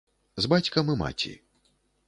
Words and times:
З 0.45 0.49
бацькам 0.53 0.89
і 0.95 0.97
маці. 1.03 1.33